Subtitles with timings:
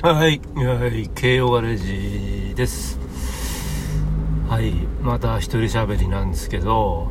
[0.00, 1.76] はい、はい、慶応ガレー
[2.48, 3.00] ジです。
[4.48, 4.70] はい、
[5.02, 7.08] また一人喋りなんですけど、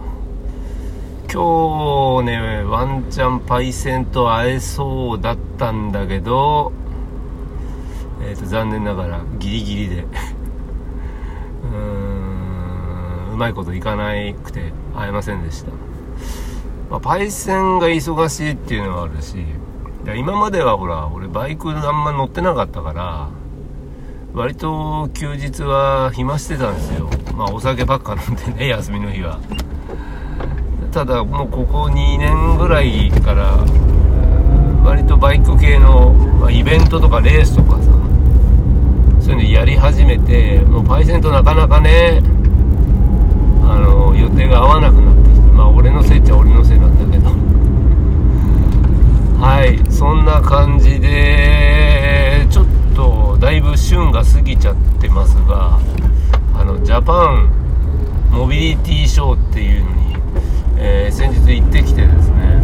[1.30, 6.72] 今日ね、ワンチャンパイセンと会えそうだったんだけど、
[8.22, 11.78] えっ、ー、と、残念ながらギリギリで うー
[13.32, 15.72] ん、うまいこといかなくて会えませんでした。
[16.90, 19.36] まあ、パイセンが忙しいっていうのはあるし、
[20.16, 23.30] 今まではほら俺バイクあんま乗ってなかったから
[24.34, 27.10] 割と休日は暇してたんですよ。
[27.36, 29.40] まあお酒ばっか飲んでね 休みの日は。
[30.92, 33.58] ただもうここ2年ぐらいから
[34.84, 37.92] 割とバイク系の、まあ、イベントとかレースとかさ
[39.20, 42.22] そういうのやり始めてもうパイセンとなかなかね
[43.64, 47.30] あの予定が合わなくなってきてまあ俺のせいっちゃ俺のせいなんだけど
[49.44, 52.66] はいそんな感じでちょっ
[52.96, 55.80] とだいぶ旬が過ぎちゃってますが
[56.54, 57.50] あのジャパン
[58.30, 60.16] モビリティショーっていうのに、
[60.78, 62.62] えー、先日行ってきてですね、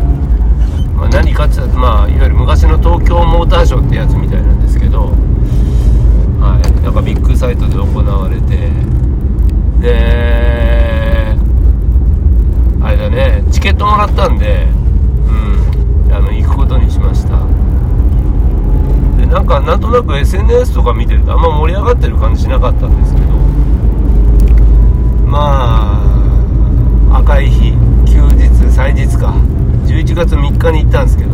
[0.95, 5.05] まあ、何かっていうとまあいわゆる昔の東京モーターショーってやつみたいなんですけど、
[6.39, 8.70] はい、なんかビッグサイトで行われて
[9.81, 11.36] で
[12.83, 14.67] あれだねチケットもらったんで
[15.25, 17.62] うんあの行くことにしました。
[19.34, 23.28] なんかなんとなく SNS とか見てるとあんま盛り上がってる感じしなかったんですけど。
[25.26, 25.98] ま
[27.12, 27.72] あ赤い日
[28.06, 29.34] 休日祭日か。
[29.88, 31.31] 11月3日に行ったんですけど。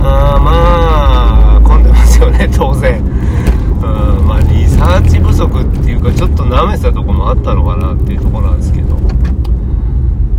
[0.00, 3.00] あまあ混んでますよね 当然。
[3.00, 8.98] うんまあリサーチ不足っていうかちょっと舐めてたとこもあったのかなっていうとこなんですけど。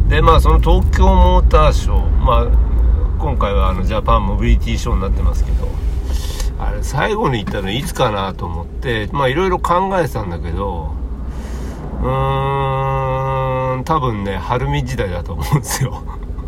[0.07, 2.23] でまあその東京モーターショー。
[2.23, 2.45] まあ
[3.17, 5.67] 今回はあのジャパンモビリティショーになってますけど。
[6.59, 10.93] あれ最後に行ったのいつかなと思ってまあいろいろ考えてたんだけど
[12.01, 16.03] うーん多分ね晴海時代だと思うんですよ。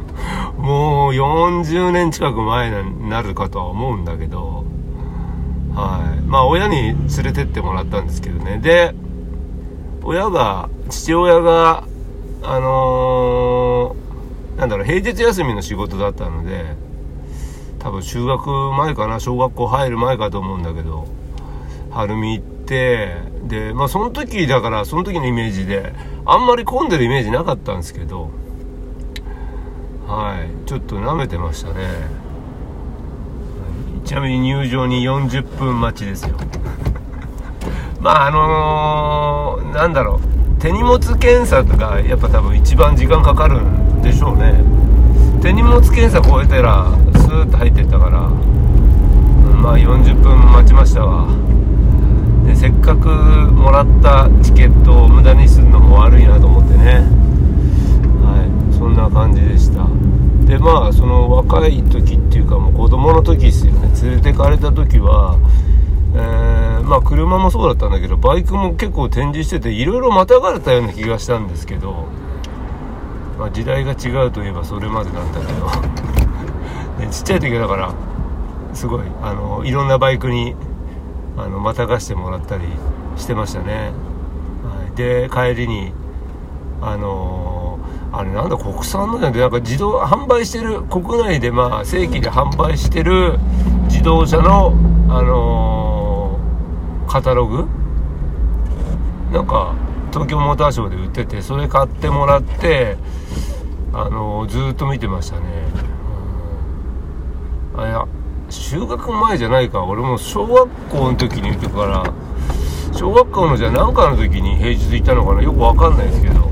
[0.58, 4.66] もう40年近く前になるかとは思うんだけど
[5.76, 6.22] はい。
[6.22, 8.58] まあ親に連れてってもらったんですけどね。
[8.58, 8.96] で
[10.04, 11.84] 親が父親が
[12.44, 14.08] あのー
[14.58, 16.76] なんだろう、平日休みの仕事だったので、
[17.88, 21.08] 多分中学前かな、小学校入る前かと思うんだけど、
[21.92, 23.16] 晴海行って、
[23.48, 25.94] で、まあその時だから、その時のイメージで、
[26.26, 28.30] あんまり混んでるイメージなかったんですけど、
[30.06, 31.76] はい、ちょっと舐めてましたね。
[34.04, 36.36] ちなみに入場に40分待ちですよ。
[38.02, 40.20] まああのー、なんだろ
[40.58, 44.62] う、手荷物検査とかやっぱ多分一番時間かかるんでしょうね
[45.42, 48.22] 手荷物検査超えたらスーッと入ってったから、
[49.60, 51.28] まあ40分待ちましたわ。
[52.46, 57.04] でせっかくもらったチケットを無駄にするのも悪いなと思ってね。
[58.24, 58.78] はい。
[58.78, 59.86] そんな感じでした。
[60.46, 63.92] でまあその若い時っていうかもう子供の時ですよね。
[64.02, 65.38] 連れてかれた時は
[66.16, 72.08] えー、まあ車もそうだったんだけどバイクも結構展示してていろいろまたがれたような気がしたんですけど
[73.38, 76.37] まあ、時代が違うといえばそれまでなんだけど。
[77.12, 77.94] ちっちゃい時はだから
[78.74, 80.56] すごいあのいろんなバイクに
[81.38, 82.64] あのまたがしてもらったり
[83.16, 83.92] してましたね、
[84.64, 85.94] はい、で帰りに
[86.82, 87.80] あの、
[88.12, 93.40] あれなんだ国産のじゃなくてなんか自動販売してる国内でまあ正規で販売してる
[93.86, 94.74] 自動車の
[95.10, 97.68] あのー、カタログ？
[99.32, 99.76] なんか
[100.12, 102.98] 東京モーターショーで売っててそれ買ってもらって
[103.94, 105.46] あのずっと見てましたね、
[107.78, 108.08] あいや
[108.50, 112.12] 修学前じゃないか俺も小学校の時に言ってから
[112.92, 116.48] 小学校のじゃ何かの時に平日行ったのかなよく分かんないですけど、う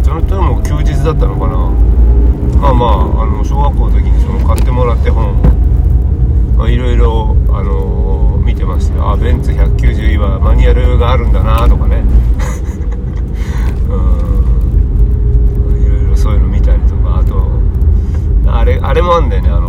[0.00, 1.56] ん、その人も休日だったのかな。
[2.60, 5.40] まあまああの小学校の時にその買ってもらって本
[6.58, 12.04] をいろいろあのー、見てましたよあベンツ190はマニュアルがあるんだなとかね。
[13.88, 13.96] う
[15.72, 15.82] ん。
[15.82, 17.48] いろいろそういうの見たりとかあと
[18.46, 19.67] あれあれもあんだよねあの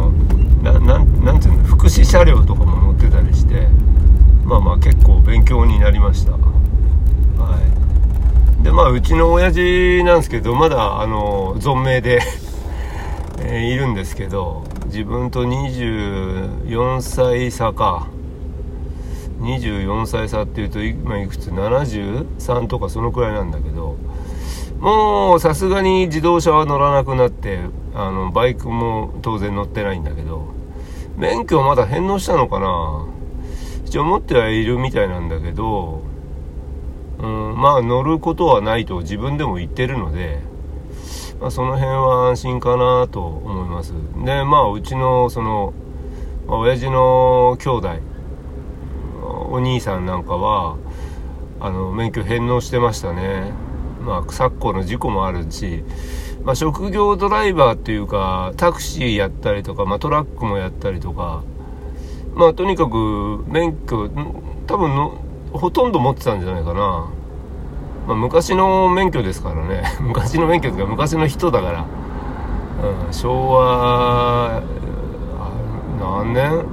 [0.89, 3.67] なんなんていうの福祉車両とかも乗ってたりして
[4.43, 6.31] まあまあ結構勉強になりました。
[6.31, 6.39] は
[8.59, 8.63] い。
[8.63, 12.19] でまあうちの親父なんですけどまだあの存命で
[13.45, 18.07] え、いるんですけど自分と24歳差か。
[19.41, 23.95] 24歳差っていうと今いくつ？73とかそのくらいなんだけど
[24.79, 27.59] もうさすがに自動車は乗らなくなって
[27.93, 30.58] あのバイクも当然乗ってないんだけど
[31.19, 33.05] 免許まだ返納したのかな？
[33.85, 36.01] 一応持ってはいるみたいなんだけど、
[37.19, 40.39] うん、まあ乗ることはないと自分でも言ってるので、
[41.41, 43.93] まあ、その辺は安心かなと思います。
[44.23, 45.73] でまあうちのその、
[46.47, 47.89] まあ、親父の兄弟
[49.51, 50.77] お兄さんなんかは
[51.59, 53.51] あの免許返納してましたね。
[53.99, 55.83] まあ昨今の事故もあるし、
[56.49, 61.43] まあ、職業ドライバーっていうかタクシーやったりとか、まあ、トラックもやったりとか
[62.33, 64.09] まあとにかく免許
[64.65, 65.21] 多分の
[65.53, 67.13] ほとんど持ってたんじゃないかな、
[68.07, 69.83] まあ、昔の免許ですからね。
[70.01, 71.85] 昔の免許というか昔の人だから、
[73.05, 74.63] うん、昭和
[76.01, 76.65] 何年？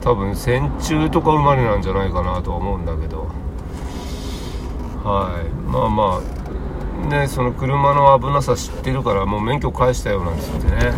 [0.00, 3.28] 多分戦中とか生まれなんじゃないかなとは思うんだけど。
[5.04, 5.70] はい。
[5.70, 6.41] まあまあ
[7.08, 10.92] ねその車の危なさ知ってるからもう免許返したよなんつってね。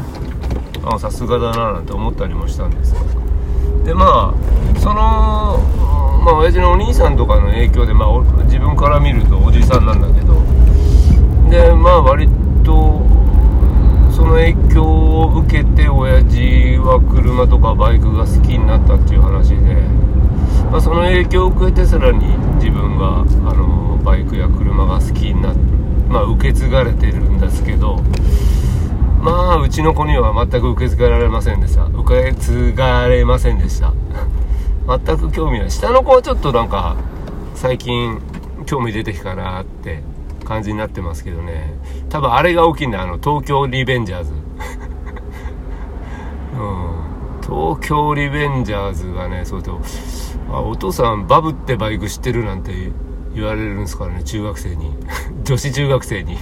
[0.86, 2.92] あさすがだななんて思ったりもしたんです
[3.84, 5.58] でまあその
[6.22, 10.34] まあ親父のお兄さんとかの影響でまあ自分から見るとおじさんなんだけど。
[11.50, 12.28] でまあ割
[12.64, 13.06] と
[14.10, 19.56] その影響を受けて親父は車とかバイクが好きになったっていう話で、
[20.70, 25.60] まあ、その影響を受けてさらに自分があのバイクや車が好きになって、
[26.08, 28.02] まあ、受け継がれてるんですけど
[29.20, 31.84] まあうちの子には全く受け継がれませんでした。
[31.84, 33.94] 受け継がれませんでした。
[34.86, 35.70] 全く興味ない。
[35.70, 36.96] 下の子はちょっとなんか
[37.54, 38.20] 最近
[38.66, 40.02] 興味出てきたなって
[40.44, 41.72] 感じになってますけどね。
[42.10, 43.00] 多分あれが大きいんだ。
[43.00, 44.32] あの東京リベンジャーズ。
[46.58, 47.04] うん。
[47.40, 49.80] 東京リベンジャーズがねそうと
[50.50, 52.92] あお父さんバブってバイク知ってるなんて
[53.34, 54.90] 言われるんですからね中学生に。
[55.44, 56.34] 女子中学生に。
[56.34, 56.36] い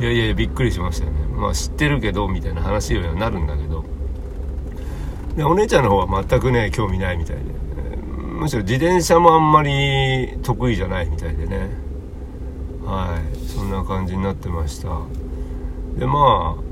[0.00, 1.18] やいやいやびっくりしましたよね。
[1.36, 3.84] まあ知ってるけどみたいな話にはなるんだけど。
[5.36, 7.42] でお姉ちゃんの方は全くね興味ないみたいで。
[8.40, 11.70] むしろ自転車もあんまり得意じゃないみたいでね。
[12.84, 13.48] はい。
[13.48, 14.88] そんな感じになってました。
[15.98, 16.68] でまあ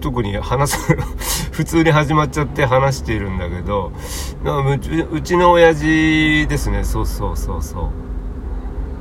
[0.00, 0.96] 特に話す
[1.54, 3.92] 普通に始まっちゃって話しているんだけど
[5.12, 6.82] うちの親父ですね。
[6.82, 7.92] そうそうそうそ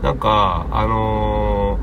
[0.02, 0.04] う。
[0.04, 1.80] なんかあの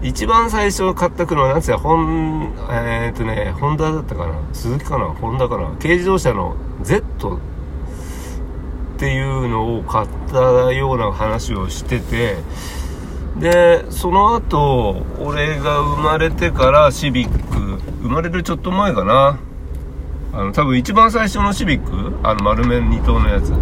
[0.00, 4.34] ー、一番最初買った車なんつうやホンえー、っとねホンダだったかな？
[4.54, 5.06] 鈴木かな？
[5.06, 5.76] ホンダかな？
[5.78, 7.38] 軽自動車の Z っ
[8.98, 12.36] ていうのを買ったような話をしてて
[13.38, 19.38] でその後俺が生まれてからシビック生まれるちょっと前かな？
[20.32, 23.50] あの多分一番最初のシビックあの丸面2頭のやつ。
[23.50, 23.54] う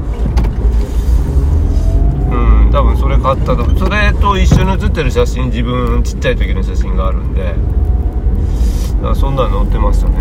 [2.34, 7.54] ん多分それ買ったとそれと一緒に写ってる写真自分ちっちゃい時の写真があるんで。
[9.02, 10.14] だそんなの載ってましたね。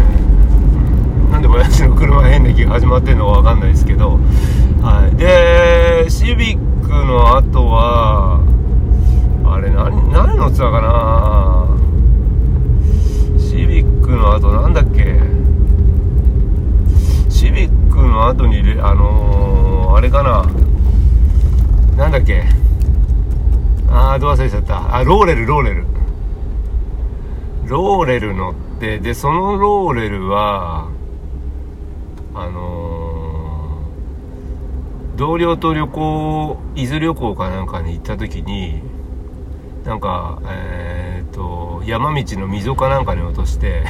[1.31, 4.19] なんで親父の車変歴が始まってんのか分かんないですけど。
[4.81, 5.15] はい。
[5.17, 8.41] でシビックの後は
[9.45, 11.65] あれ何何乗ってたかな？
[13.39, 15.34] シビックの後なんだっけ？
[18.07, 20.45] の後にあのー、あれかな。
[21.97, 22.43] なんだっけ。
[23.89, 24.95] ああどう忘れちゃった。
[24.95, 25.85] あローレルローレル。
[27.65, 30.89] ローレル乗ってでそのローレルは
[32.35, 38.81] あのー、同僚と旅行伊豆旅行かなんかに行った時に
[39.83, 43.83] なんかえっ、と山道の溝かなんかに落として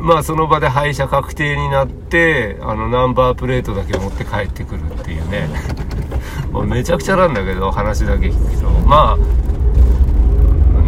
[0.00, 5.48] まあその場で廃車確定になってあのナンバープレートだけ持って帰ってくるっていうね。
[6.50, 8.68] もうめちゃくちゃなんだけど話だけ聞くと。
[8.86, 9.18] まあ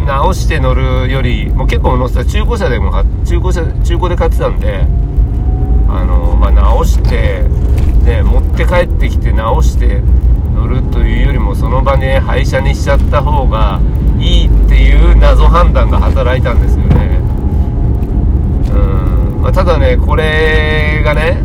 [0.06, 2.24] 直して乗るよりもう結構乗ってた。
[2.24, 2.90] 中古車でも
[3.24, 4.86] 中古車中古で買ってたんで
[5.88, 7.44] あのまあ直して
[8.04, 10.02] ね持って帰ってきて直して
[10.54, 13.80] 乗るというよりもその場で廃車にしちゃった方が
[14.18, 17.01] いいっていう謎判断が働いたんですよね、
[19.42, 21.42] まあ、ただねこれがね、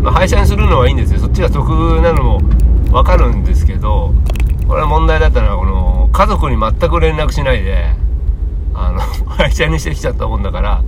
[0.00, 1.20] まあ、廃車にするのはいいんですよ。
[1.20, 1.68] そっちが得
[2.00, 2.40] なのも
[2.90, 4.14] 分かるんですけど
[4.66, 7.84] これは問題だったのはこの家族に全く連絡しないで
[8.72, 10.82] あの 廃車にしてきちゃったもんだから、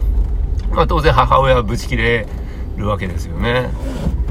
[0.73, 2.27] まあ、当然母親はブチ切れ
[2.79, 3.71] るわけですよね。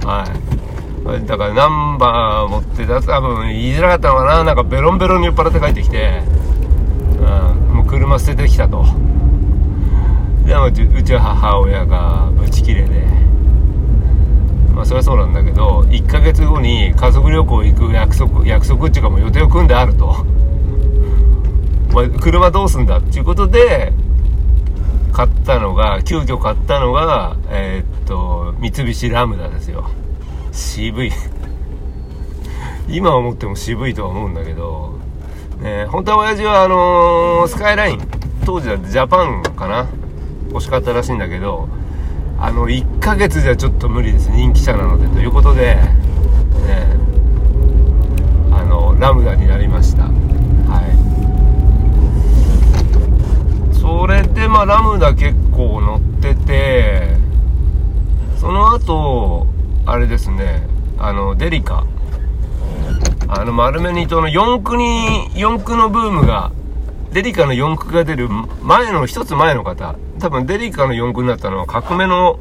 [0.03, 1.27] はい。
[1.27, 4.43] だからナンバー持ってた多分言いづらかったのかな。
[4.43, 6.23] なんかベロンベロンに酔っ払って帰ってきて、
[7.19, 8.83] うん、もう車捨ててきたと。
[11.11, 13.05] ちは母親がブチ切れで
[14.73, 20.25] まあそれはそうなんだけど1ヶ月後に家族旅行行く約束約束っていうかもう予定を組んであると、
[21.93, 23.91] まあ、車どうすんだっていうことで
[25.11, 29.89] 買ったのが急遽買ったのがえー、っと三菱ラムダですよ。
[30.53, 31.11] 渋い。
[32.87, 34.93] 今思っても渋いとは思うんだけど、
[35.61, 37.99] ね、本当は親父はあのー、スカイライン
[38.45, 39.87] 当時はジャパンかな。
[40.51, 41.69] 欲しかったらしいんだけど
[42.37, 44.29] あの1ヶ月じゃちょっと無理です。
[44.31, 45.87] 人気車なのでということで、ね、
[48.51, 50.03] あのラムダになりました。
[50.03, 50.11] は
[53.71, 53.75] い。
[53.75, 57.15] それでまあラムダ結構乗ってて
[58.37, 59.47] その後
[59.85, 60.67] あれですね
[60.97, 61.85] あのデリカ。
[63.27, 66.51] あの丸目にとの四駆に四駆のブームが
[67.11, 69.95] デリカの四駆が出る前の一つ前の方。
[70.19, 72.39] 多分デリカの四駆になったのは革命の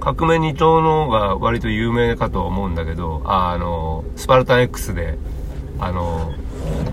[0.00, 5.16] 革命2頭の方が割と有名かと思うんだけどあのスパルタン X で
[5.78, 6.32] あの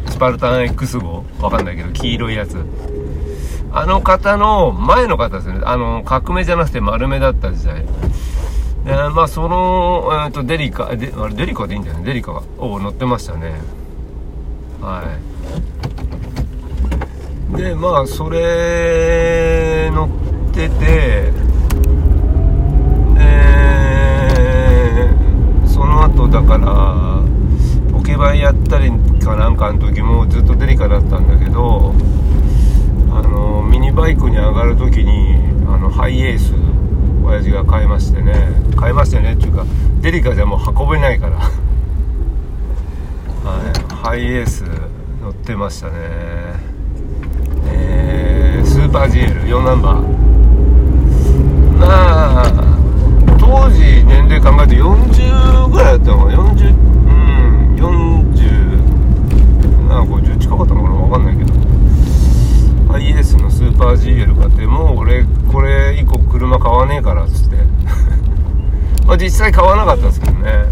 [0.07, 2.63] スパルタン X 号わかんないけど黄色いやつ。
[3.71, 5.61] あの方の前の方ですね。
[5.63, 7.85] あの革命じゃなくて丸目だった時代。
[8.85, 13.53] えー、まあその、えーと、デリカデあれデリカでいいんだよねデリカを乗ってましたね。
[14.79, 15.38] はい。
[17.55, 20.09] でまあそれ乗っ
[20.53, 21.33] てて
[23.15, 25.09] で
[25.67, 27.23] その後だから
[27.91, 31.93] ポケバンやったりかなんかの時もずっとデリカだったんだけど
[33.11, 35.35] あのミニバイクに上がる時に
[35.67, 36.53] あのハイエース
[37.23, 38.33] 親父が買いましてね。
[38.75, 39.65] 買いましてねっていうか
[40.01, 41.37] デリカじゃもう運べないから。
[41.37, 41.51] はい
[43.93, 44.63] ハイエース
[45.21, 46.38] 乗ってましたね。
[48.89, 49.05] ー、パー
[49.45, 50.03] GL4 ナンバー。
[51.77, 52.43] まあ
[53.39, 56.79] 当時年齢考えると40ぐらいだったのかな？40うん
[57.75, 60.95] 40な50近かったのかな？
[60.95, 61.53] 分かんないけど。
[62.91, 67.57] ハイエースのスーパー GL 買ってもう俺これ以降車買わねえからっつって。
[69.05, 70.65] まあ実際買わなかったですけどね。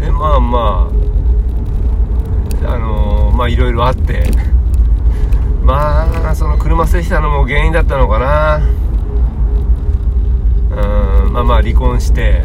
[0.00, 0.88] でまあま
[2.64, 4.24] ああのー、まあいろいろあって。
[5.62, 8.60] まあその車捨てたのも原因だったのかな
[10.70, 12.44] うんまあまあ離婚して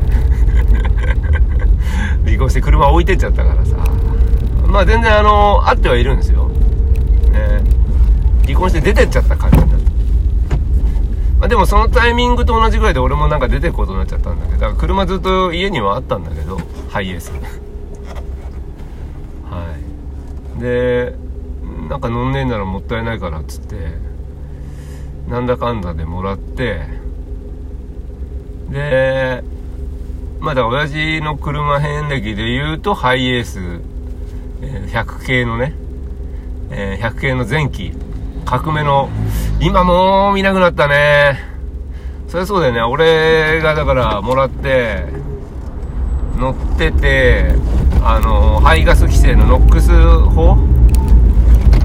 [2.25, 3.75] 離婚して車置いてっちゃったからさ
[4.67, 6.50] まあ全然あの、会ってはいるんですよ
[7.31, 7.62] ね
[8.45, 9.88] 離婚して出てっちゃった感じになった。
[11.39, 16.57] まあ、でもそのタイミングと同じぐらいで俺もなんか出てくことなっちゃったんだけど、だから車ずっと家にはあったんだけど、
[16.89, 17.31] ハイエース。
[17.31, 17.39] は
[20.57, 20.62] い。
[20.62, 21.15] で、
[21.89, 23.75] なんか乗んねえならもったいないからっつって、
[25.29, 26.82] なんだかんだでもらって、
[28.70, 29.44] で、
[30.39, 33.82] まだ親父の車遍歴で言うとハイエース、
[34.62, 35.74] 100系のね、
[36.70, 37.94] 100系の前期
[38.46, 39.10] 革命の、
[39.60, 41.39] 今もう見なくなったね。
[42.27, 42.82] そりゃそうだよね。
[42.82, 45.06] 俺がだからもらって、
[46.38, 47.56] 乗ってて、
[48.03, 50.58] あの、排ガス規制のノックス法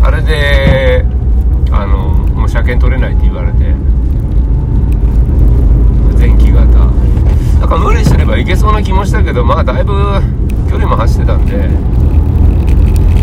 [0.02, 1.04] あれで、
[1.70, 3.58] あの、もう車検取れないって言われて、
[6.18, 6.66] 前期型。
[7.60, 9.92] だから無理すればいけそうな気もしたけど、まあだいぶ
[10.68, 11.68] 距離も走ってたんで、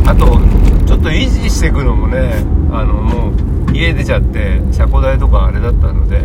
[0.08, 0.26] あと、
[0.86, 6.22] ちょっと維持していくのもね、あのもう家出ちゃって車庫代とかあれだったので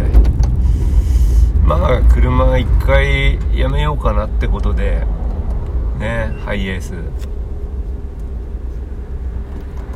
[1.64, 5.06] まあ車一回やめようかなってことで
[5.98, 6.92] ねハイエース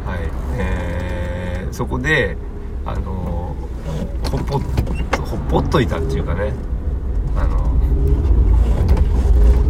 [0.09, 0.21] はい。
[0.57, 2.39] えー、そこで
[2.87, 3.55] あの
[4.31, 4.63] ほっぽほっ
[5.51, 6.55] ぽっといたっていうかね。
[7.37, 7.59] あの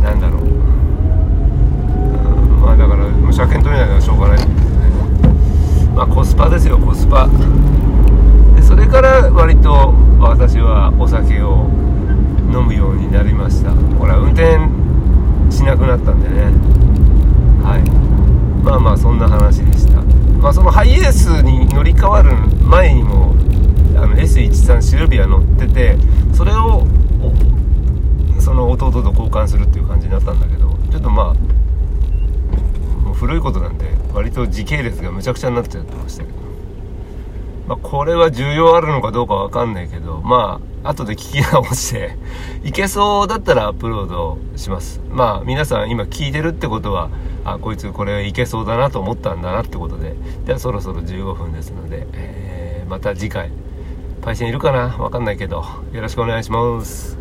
[0.00, 0.50] なんだろう、うん、
[2.60, 4.38] まあだからもう車検取れないのはしょうがない。
[5.96, 7.28] まあ、コスパですよコスパ。
[8.54, 11.68] でそれから割と私はお酒を
[12.52, 13.72] 飲むようになりました。
[13.72, 14.56] ほら運転
[15.50, 16.52] しなくなったんでね。
[17.64, 17.80] はい。
[18.64, 19.97] まあまあそんな話でした。
[20.40, 23.34] まあそのハイエースに乗り換わる前にも
[23.96, 25.96] あの S13 シルビア乗ってて
[26.32, 26.86] それを
[28.38, 31.48] その弟と交換するっていう感じになったんだけどちょっとまあ
[33.14, 36.36] 古いことなんで割と時系列がむちゃくちゃになっちゃってましたけど、
[37.66, 42.16] まあ、これは重要あるのかどうかわかんないけどまあ後で聞き直して
[42.62, 45.00] いけそうだったらアップロードします。
[45.10, 47.10] まあ皆さん今聞いてるってことは
[47.54, 50.14] あこいつこれいけそうだなと思ったんだなってことで。
[50.44, 53.50] ではそろそろ15分ですので、えー、また次回。
[54.22, 54.96] パイセンいるかな？
[54.98, 57.17] わかんないけどよろしくお願いします。